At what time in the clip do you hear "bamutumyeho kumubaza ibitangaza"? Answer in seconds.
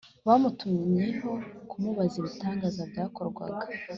0.27-2.81